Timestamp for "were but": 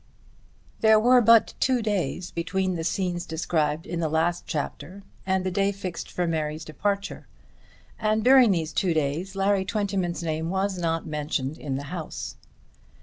0.99-1.53